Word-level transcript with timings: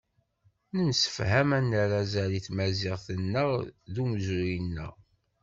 Nemsefham 0.75 1.49
ad 1.57 1.63
nerr 1.69 1.91
azal 2.01 2.31
i 2.37 2.39
tmaziɣt-nneɣ 2.45 3.49
d 3.93 3.95
umezruy-nneɣ. 4.03 4.93